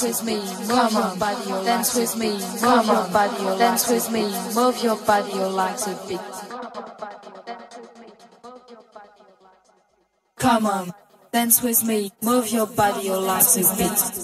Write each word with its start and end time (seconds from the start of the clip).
dance 0.00 0.22
with 0.22 0.26
me, 0.26 0.36
move 0.66 0.92
your 0.92 1.16
body, 1.16 1.64
dance 1.64 1.94
with 1.94 2.16
me, 2.16 2.30
move 2.32 2.86
your 2.86 3.08
body, 3.12 3.42
your 3.42 3.58
dance 3.58 3.88
with 3.90 4.10
me, 4.10 4.22
move 4.54 4.82
your 4.82 4.96
body, 4.96 5.32
your 5.32 5.48
legs 5.48 5.86
a 5.86 5.94
bit. 6.08 6.20
Come 10.36 10.66
on, 10.66 10.94
dance 11.32 11.62
with 11.62 11.84
me, 11.84 12.10
move 12.22 12.48
your 12.48 12.66
body, 12.66 13.08
your 13.08 13.18
legs 13.18 13.56
a 13.58 13.76
bit. 13.76 14.19